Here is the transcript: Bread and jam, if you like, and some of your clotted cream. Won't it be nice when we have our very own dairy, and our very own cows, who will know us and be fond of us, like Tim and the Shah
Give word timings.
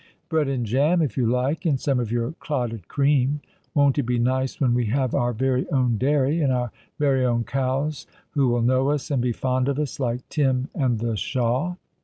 Bread 0.29 0.47
and 0.47 0.65
jam, 0.65 0.99
if 1.03 1.15
you 1.15 1.27
like, 1.27 1.63
and 1.63 1.79
some 1.79 1.99
of 1.99 2.11
your 2.11 2.31
clotted 2.39 2.87
cream. 2.87 3.39
Won't 3.75 3.99
it 3.99 4.05
be 4.07 4.17
nice 4.17 4.59
when 4.59 4.73
we 4.73 4.87
have 4.87 5.13
our 5.13 5.31
very 5.31 5.69
own 5.69 5.99
dairy, 5.99 6.41
and 6.41 6.51
our 6.51 6.71
very 6.97 7.23
own 7.23 7.43
cows, 7.43 8.07
who 8.31 8.47
will 8.47 8.63
know 8.63 8.89
us 8.89 9.11
and 9.11 9.21
be 9.21 9.31
fond 9.31 9.69
of 9.69 9.77
us, 9.77 9.99
like 9.99 10.27
Tim 10.27 10.69
and 10.73 10.97
the 10.97 11.15
Shah 11.15 11.75